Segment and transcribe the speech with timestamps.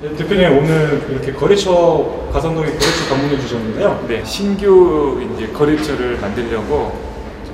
[0.00, 4.04] 네, 대표님 오늘 이렇게 거래처 가산동에 거래처 방문해 주셨는데요.
[4.06, 6.96] 네, 신규 이제 거래처를 만들려고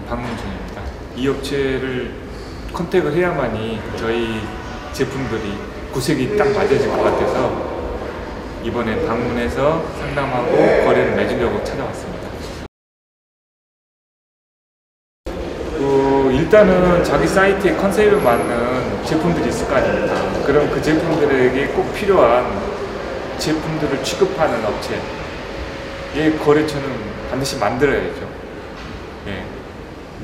[0.07, 0.83] 방문 중입니다.
[1.17, 2.12] 이 업체를
[2.75, 4.41] 컨택을 해야만이 저희
[4.92, 5.54] 제품들이
[5.92, 7.50] 구색이 딱 맞아질 것 같아서
[8.62, 10.50] 이번에 방문해서 상담하고
[10.84, 12.29] 거래를 맺으려고 찾아왔습니다.
[15.79, 18.63] 그 일단은 자기 사이트에 컨셉에 맞는
[19.07, 20.14] 제품들이 있을 거 아닙니까?
[20.46, 22.45] 그럼 그 제품들에게 꼭 필요한
[23.38, 24.98] 제품들을 취급하는 업체
[26.15, 26.87] 이 거래처는
[27.30, 28.28] 반드시 만들어야죠.
[29.28, 29.42] 예.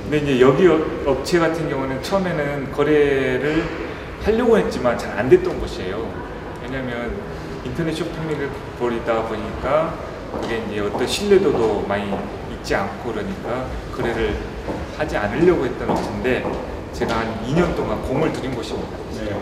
[0.04, 3.64] 근데 이제 여기 업- 업체 같은 경우는 처음에는 거래를
[4.24, 6.06] 하려고 했지만 잘 안 됐던 곳이에요.
[6.62, 7.12] 왜냐면
[7.64, 9.94] 인터넷 쇼핑몰을 벌이다 보니까
[10.40, 12.14] 그게 이제 어떤 신뢰도도 많이
[12.52, 14.34] 있지 않고 그러니까 거래를
[14.96, 16.44] 하지 않으려고 했던 업체인데
[16.92, 18.96] 제가 한 2년 동안 공을 들인 곳입니다.
[19.12, 19.32] 네.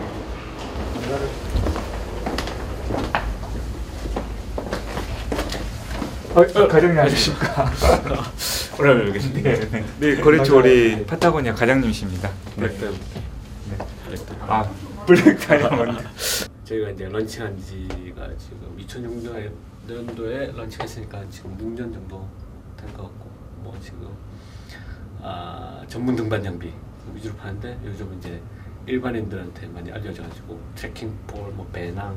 [6.35, 7.71] 어, 어, 과장님 아니십니까?
[8.79, 9.85] 오늘 여기 네, 네.
[9.99, 12.29] 네, 거래처 우리 파타고니아 과장님이십니다.
[12.55, 12.67] 네.
[12.69, 14.63] 블랙 블랙 아,
[15.05, 16.03] 블랙 다이아몬드.
[16.65, 18.77] 저희가 이제 런칭한 지가 지금
[19.87, 22.27] 2006년도에 런칭했으니까 지금 6년 정도
[22.77, 23.29] 된 것 같고
[23.63, 24.07] 뭐 지금
[25.21, 26.71] 아 전문 등반 장비
[27.15, 28.41] 위주로 파는데 요즘 이제
[28.85, 32.15] 일반인들한테 많이 알려져가지고 트레킹 폴, 뭐 배낭,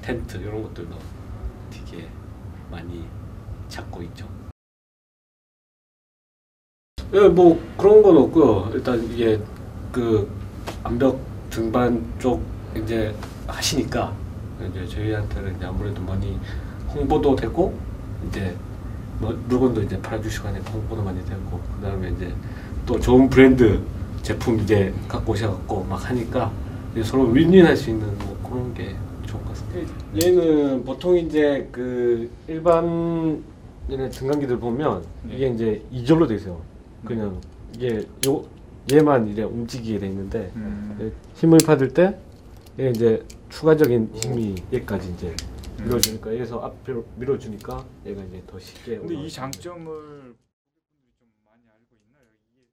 [0.00, 0.96] 텐트 이런 것들도
[1.70, 2.08] 되게
[2.70, 3.04] 많이
[3.68, 4.28] 찾고 있죠.
[7.12, 8.70] 예, 뭐 그런 건 없고요.
[8.74, 9.40] 일단 이게
[9.92, 10.30] 그
[10.84, 11.18] 암벽
[11.50, 12.42] 등반 쪽
[12.76, 13.14] 이제
[13.46, 14.14] 하시니까
[14.70, 16.38] 이제 저희한테는 이제 아무래도 많이
[16.94, 17.78] 홍보도 되고
[18.26, 18.56] 이제
[19.18, 22.34] 뭐 물건도 이제 팔아주시고 하니까 홍보도 많이 되고 그 다음에 이제
[22.86, 23.80] 또 좋은 브랜드
[24.22, 26.52] 제품 이제 갖고 오셔갖고 막 하니까
[26.92, 28.94] 이제 서로 윈윈할 수 있는 뭐 그런 게
[29.26, 29.92] 좋은 것 같습니다.
[30.22, 33.42] 얘는 보통 이제 그 일반
[33.90, 36.60] 얘네 등간기들 보면 이게 이제 이절로 돼 있어요.
[37.04, 37.40] 그냥
[37.74, 38.44] 이게 요
[38.90, 40.96] 얘만 이제 움직이게 돼 있는데 음.
[41.00, 42.18] 예, 힘을 받을 때
[42.80, 45.34] 얘 이제 추가적인 힘이 얘까지 이제
[45.80, 45.84] 음.
[45.84, 51.96] 밀어주니까 얘에서 앞으로 밀어주니까 얘가 이제 더 쉽게 근데 이 장점을 고객분들이 좀 많이 알고
[51.96, 52.22] 있나요?
[52.54, 52.68] 이게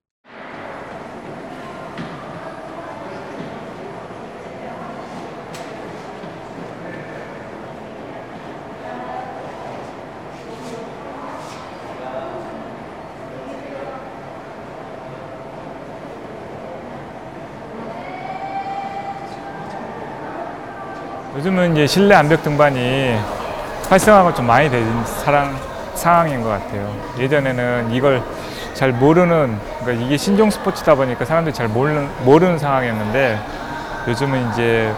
[21.36, 23.14] 요즘은 이제 실내 암벽 등반이
[23.90, 25.54] 활성화가 좀 많이 된 사랑,
[25.94, 26.90] 상황인 것 같아요.
[27.18, 28.22] 예전에는 이걸
[28.72, 33.38] 잘 모르는, 그러니까 이게 신종 스포츠다 보니까 사람들이 잘 모르는, 모르는 상황이었는데
[34.08, 34.90] 요즘은 이제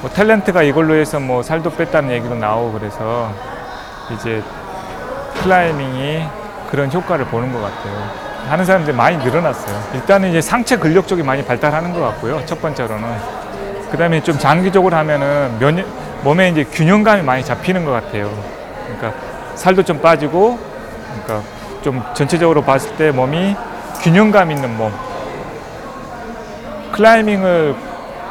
[0.00, 3.32] 뭐 탤런트가 이걸로 해서 뭐 살도 뺐다는 얘기도 나오고 그래서
[4.14, 4.40] 이제
[5.42, 6.24] 클라이밍이
[6.70, 8.22] 그런 효과를 보는 것 같아요.
[8.48, 9.82] 하는 사람들이 많이 늘어났어요.
[9.94, 12.46] 일단은 이제 상체 근력 쪽이 많이 발달하는 것 같고요.
[12.46, 13.41] 첫 번째로는.
[13.92, 15.84] 그 다음에 좀 장기적으로 하면은 면,
[16.22, 18.32] 몸에 이제 균형감이 많이 잡히는 것 같아요.
[18.86, 19.12] 그러니까
[19.54, 20.58] 살도 좀 빠지고,
[21.22, 21.46] 그러니까
[21.82, 23.54] 좀 전체적으로 봤을 때 몸이
[24.00, 24.90] 균형감 있는 몸.
[26.92, 27.74] 클라이밍을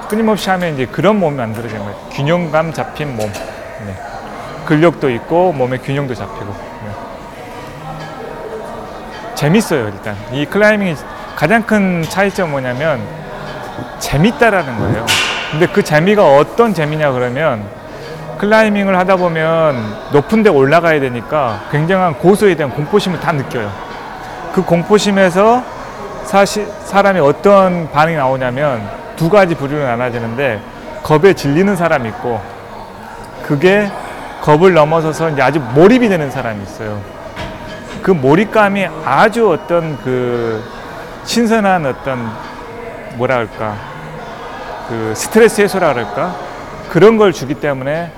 [0.09, 1.97] 끊임없이 하면 이제 그런 몸이 만들어지는 거예요.
[2.11, 3.31] 균형감 잡힌 몸.
[3.31, 3.95] 네.
[4.65, 6.55] 근력도 있고 몸의 균형도 잡히고.
[6.85, 6.91] 네.
[9.35, 10.17] 재밌어요 일단.
[10.31, 10.95] 이 클라이밍이
[11.35, 12.99] 가장 큰 차이점 뭐냐면
[13.99, 15.05] 재밌다라는 거예요.
[15.51, 17.65] 근데 그 재미가 어떤 재미냐 그러면
[18.37, 19.75] 클라이밍을 하다 보면
[20.13, 23.69] 높은 데 올라가야 되니까 굉장한 고소에 대한 공포심을 다 느껴요.
[24.53, 25.63] 그 공포심에서
[26.23, 28.81] 사실 사람이 어떤 반응이 나오냐면
[29.17, 30.61] 두 가지 부류로 나눠지는데
[31.03, 32.41] 겁에 질리는 사람이 있고
[33.43, 33.91] 그게
[34.41, 37.01] 겁을 넘어서서 이제 아주 몰입이 되는 사람이 있어요.
[38.01, 40.63] 그 몰입감이 아주 어떤 그
[41.25, 42.31] 신선한 어떤
[43.17, 43.90] 뭐라 할까
[44.91, 46.35] 그 스트레스 해소라 그럴까
[46.89, 48.11] 그런 걸 주기 때문에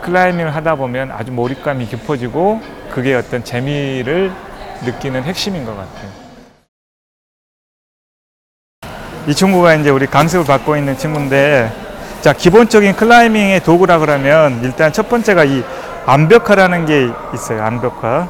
[0.00, 4.32] 클라이밍을 하다 보면 아주 몰입감이 깊어지고 그게 어떤 재미를
[4.82, 6.10] 느끼는 핵심인 것 같아요.
[9.26, 11.70] 이 친구가 이제 우리 강습을 받고 있는 친구인데
[12.22, 15.62] 자 기본적인 클라이밍의 도구라 그러면 일단 첫 번째가 이
[16.06, 17.62] 암벽화라는 게 있어요.
[17.62, 18.28] 암벽화.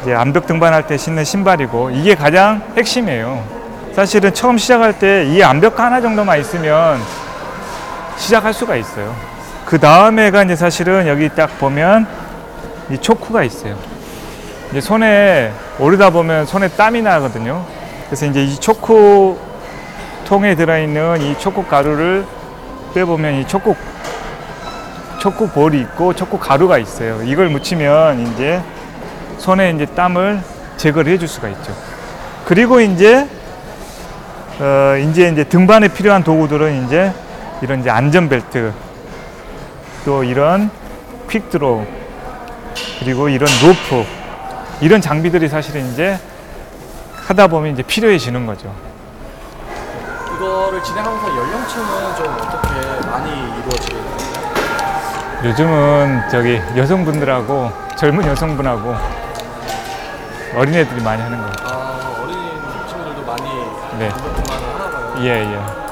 [0.00, 3.61] 이제 암벽 등반할 때 신는 신발이고 이게 가장 핵심이에요.
[3.94, 6.98] 사실은 처음 시작할 때 이 암벽화 하나 정도만 있으면
[8.16, 9.14] 시작할 수가 있어요.
[9.66, 12.06] 그 다음에가 이제 사실은 여기 딱 보면
[12.90, 13.76] 이 초크가 있어요.
[14.70, 17.64] 이제 손에 오르다 보면 손에 땀이 나거든요.
[18.06, 19.38] 그래서 이제 이 초크
[20.26, 22.24] 통에 들어있는 이 초크 가루를
[22.94, 23.74] 빼보면 이 초크
[25.18, 27.22] 촉구 볼이 있고 촉구 가루가 있어요.
[27.22, 28.60] 이걸 묻히면 이제
[29.38, 30.40] 손에 이제 땀을
[30.78, 31.72] 제거를 해줄 수가 있죠.
[32.44, 33.28] 그리고 이제
[34.60, 37.12] 어 이제 이제 등반에 필요한 도구들은 이제
[37.62, 38.72] 이런 이제 안전벨트
[40.04, 40.70] 또 이런
[41.30, 41.86] 퀵드로
[43.00, 44.04] 그리고 이런 로프
[44.80, 46.18] 이런 장비들이 사실은 이제
[47.26, 48.74] 하다 보면 이제 필요해지는 거죠.
[50.36, 55.44] 이거를 진행하면서 연령층은 좀 어떻게 많이 이루어지게 되나요?
[55.44, 58.94] 요즘은 저기 여성분들하고 젊은 여성분하고
[60.56, 61.52] 어린애들이 많이 하는 거예요.
[61.64, 61.91] 아
[63.98, 64.08] 네.
[65.20, 65.82] 예, 예.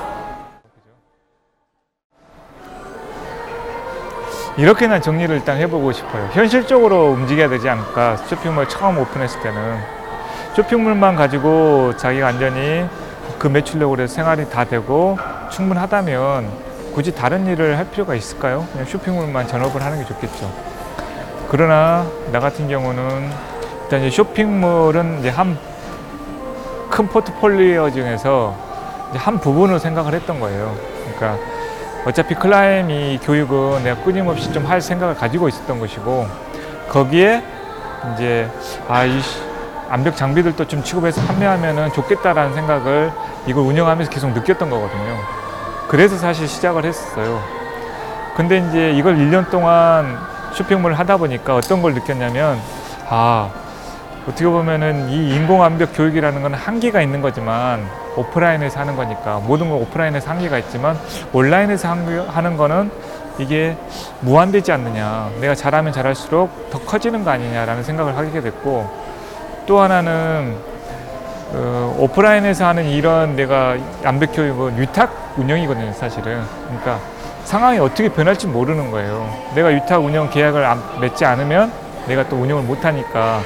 [4.57, 6.29] 이렇게나 정리를 일단 해보고 싶어요.
[6.33, 8.17] 현실적으로 움직여야 되지 않을까.
[8.17, 9.79] 쇼핑몰 처음 오픈했을 때는
[10.55, 12.87] 쇼핑몰만 가지고 자기가 완전히
[13.39, 15.19] 그 매출력으로 생활이 다 되고
[15.51, 16.51] 충분하다면
[16.95, 18.67] 굳이 다른 일을 할 필요가 있을까요?
[18.73, 20.51] 그냥 쇼핑몰만 전업을 하는 게 좋겠죠.
[21.49, 23.31] 그러나 나 같은 경우는
[23.83, 25.57] 일단 이제 쇼핑몰은 이제 한
[26.91, 28.55] 큰 포트폴리오 중에서
[29.15, 30.75] 한 부분으로 생각을 했던 거예요.
[31.17, 31.43] 그러니까
[32.05, 36.27] 어차피 클라이미 교육은 내가 끊임없이 좀 할 생각을 가지고 있었던 것이고
[36.89, 37.43] 거기에
[38.15, 38.49] 이제
[38.89, 39.21] 아 이
[39.91, 43.11] 암벽 장비들도 좀 취급해서 판매하면은 좋겠다라는 생각을
[43.47, 45.17] 이걸 운영하면서 계속 느꼈던 거거든요.
[45.89, 47.43] 그래서 사실 시작을 했었어요.
[48.37, 50.17] 근데 이제 이걸 1년 동안
[50.55, 52.61] 쇼핑몰을 하다 보니까 어떤 걸 느꼈냐면
[53.09, 53.51] 아
[54.29, 57.87] 어떻게 보면은 이 인공암벽 교육이라는 건 한계가 있는 거지만
[58.17, 60.99] 오프라인에서 하는 거니까 모든 건 오프라인에서 한계가 있지만
[61.33, 62.91] 온라인에서 한- 하는 거는
[63.39, 63.77] 이게
[64.21, 65.31] 무한되지 않느냐.
[65.41, 68.89] 내가 잘하면 잘할수록 더 커지는 거 아니냐라는 생각을 하게 됐고
[69.67, 70.57] 또 하나는
[71.53, 76.43] 어, 오프라인에서 하는 이런 내가 암벽 교육은 위탁 운영이거든요 사실은.
[76.67, 76.99] 그러니까
[77.45, 79.29] 상황이 어떻게 변할지 모르는 거예요.
[79.55, 81.73] 내가 위탁 운영 계약을 안- 맺지 않으면
[82.07, 83.41] 내가 또 운영을 못하니까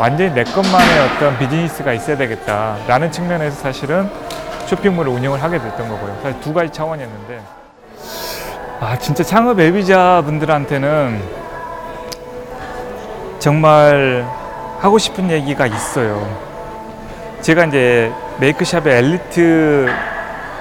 [0.00, 4.08] 완전히 내 것만의 어떤 비즈니스가 있어야 되겠다라는 측면에서 사실은
[4.64, 6.18] 쇼핑몰을 운영을 하게 됐던 거고요.
[6.22, 7.42] 사실 두 가지 차원이었는데
[8.80, 11.22] 아 진짜 창업 애비자 분들한테는
[13.38, 14.26] 정말
[14.78, 16.26] 하고 싶은 얘기가 있어요.
[17.42, 19.86] 제가 이제 메이크샵의 엘리트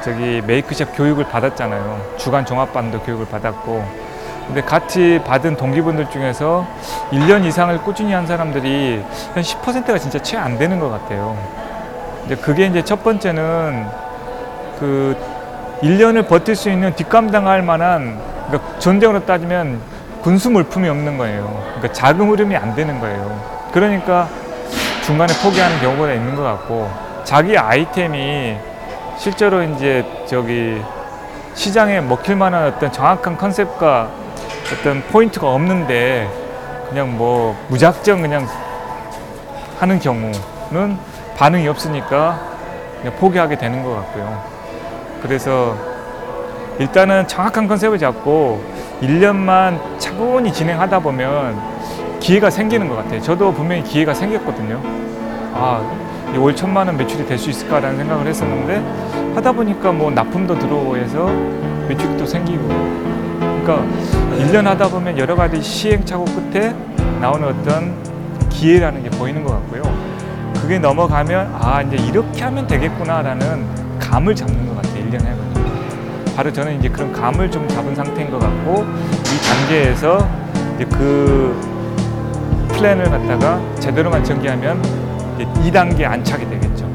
[0.04, 2.16] 저기 메이크샵 교육을 받았잖아요.
[2.18, 4.09] 주간 종합반도 교육을 받았고
[4.50, 6.66] 근데 같이 받은 동기분들 중에서
[7.12, 9.04] 1년 이상을 꾸준히 한 사람들이
[9.36, 11.38] 한 10%가 진짜 채 안 되는 것 같아요.
[12.26, 13.86] 이제 그게 이제 첫 번째는
[14.80, 15.16] 그
[15.84, 19.80] 1년을 버틸 수 있는 뒷감당할 만한 그러니까 전쟁으로 따지면
[20.24, 21.64] 군수 물품이 없는 거예요.
[21.76, 23.40] 그러니까 자금 흐름이 안 되는 거예요.
[23.72, 24.28] 그러니까
[25.04, 26.90] 중간에 포기하는 경우가 있는 것 같고
[27.24, 28.58] 자기 아이템이
[29.16, 30.82] 실제로 이제 저기
[31.54, 34.10] 시장에 먹힐 만한 어떤 정확한 컨셉과
[34.74, 36.30] 어떤 포인트가 없는데
[36.90, 38.48] 그냥 뭐 무작정 그냥
[39.80, 40.98] 하는 경우는
[41.38, 42.40] 반응이 없으니까
[43.02, 44.44] 그냥 포기하게 되는 것 같고요.
[45.22, 45.76] 그래서
[46.80, 48.64] 일단은 정확한 컨셉을 잡고
[49.02, 51.60] 1년만 차분히 진행하다 보면
[52.20, 53.22] 기회가 생기는 것 같아요.
[53.22, 54.82] 저도 분명히 기회가 생겼거든요.
[55.54, 55.82] 아,
[56.34, 61.26] 이월 천만 원 매출이 될 수 있을까라는 생각을 했었는데 하다 보니까 뭐 납품도 들어오고 해서
[61.88, 63.09] 매출도 생기고
[63.70, 63.86] 그러니까
[64.38, 66.74] 1년 하다 보면 여러 가지 시행착오 끝에
[67.22, 67.94] 나오는 어떤
[68.50, 69.84] 기회라는 게 보이는 것 같고요.
[70.56, 75.06] 그게 넘어가면 아 이제 이렇게 하면 되겠구나라는 감을 잡는 것 같아요.
[75.06, 80.28] 1년 해보면 바로 저는 이제 그런 감을 좀 잡은 상태인 것 같고 이 단계에서
[80.76, 81.56] 이제 그
[82.70, 84.82] 플랜을 갖다가 제대로만 전개하면
[85.36, 86.90] 이제 2단계 안착이 되겠죠.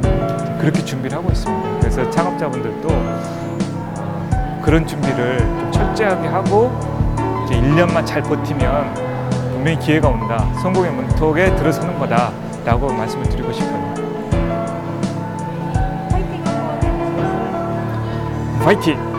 [0.59, 1.79] 그렇게 준비를 하고 있습니다.
[1.79, 3.44] 그래서 창업자분들도 어,
[4.65, 6.73] 그런 준비를 좀 철저하게 하고
[7.45, 8.95] 이제 1년만 잘 버티면
[9.53, 10.51] 분명히 기회가 온다.
[10.63, 13.95] 성공의 문턱에 들어서는 거다라고 말씀을 드리고 싶어요.
[18.65, 19.14] 파이팅!